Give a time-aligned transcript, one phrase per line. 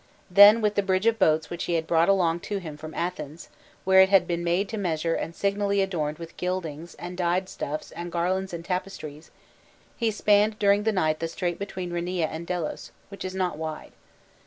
[0.31, 3.49] Then, with the bridge of boats which he had brought along with him from Athens,
[3.83, 7.91] where it had been made to measure and signally adorned with gildings and dyed stuffs
[7.91, 9.29] and garlands and tapestries,
[9.95, 13.91] he spanned during the night the strait between Rheneia and Delos, which is not wide.